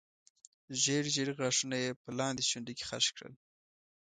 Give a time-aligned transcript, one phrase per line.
[0.81, 3.33] ژېړ ژېړ غاښونه یې په لاندې شونډه کې خښ کړل.